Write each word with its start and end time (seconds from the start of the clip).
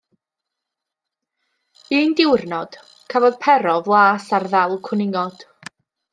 Un 1.97 2.15
diwrnod, 2.21 2.79
cafodd 3.15 3.39
Pero 3.45 3.77
flas 3.91 4.27
ar 4.39 4.49
ddal 4.55 4.77
cwningod. 4.91 5.47